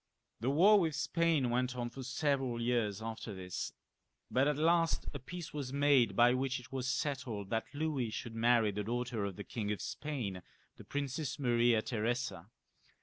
[0.39, 1.53] 'The ™^ Spain L.
[1.53, 3.71] o„ for ill y»„ .««this,
[4.31, 8.33] but at last a peace was made, by which it was settled that Louis should
[8.33, 10.41] marry the daughter of the King of Spain,
[10.77, 12.49] the princess Maria Theresa.